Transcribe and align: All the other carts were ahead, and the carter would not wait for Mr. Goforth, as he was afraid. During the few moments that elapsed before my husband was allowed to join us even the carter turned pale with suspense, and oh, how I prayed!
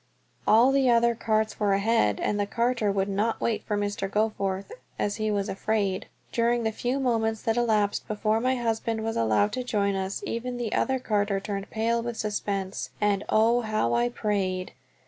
All 0.47 0.71
the 0.71 0.89
other 0.89 1.13
carts 1.13 1.59
were 1.59 1.73
ahead, 1.73 2.19
and 2.19 2.39
the 2.39 2.47
carter 2.47 2.91
would 2.91 3.07
not 3.07 3.39
wait 3.39 3.63
for 3.65 3.77
Mr. 3.77 4.09
Goforth, 4.09 4.71
as 4.97 5.17
he 5.17 5.29
was 5.29 5.47
afraid. 5.47 6.07
During 6.31 6.63
the 6.63 6.71
few 6.71 6.99
moments 6.99 7.43
that 7.43 7.55
elapsed 7.55 8.07
before 8.07 8.39
my 8.41 8.55
husband 8.55 9.03
was 9.03 9.15
allowed 9.15 9.51
to 9.51 9.63
join 9.63 9.93
us 9.93 10.23
even 10.25 10.57
the 10.57 10.71
carter 11.03 11.39
turned 11.39 11.69
pale 11.69 12.01
with 12.01 12.17
suspense, 12.17 12.89
and 12.99 13.23
oh, 13.29 13.61
how 13.61 13.93
I 13.93 14.09
prayed! 14.09 14.71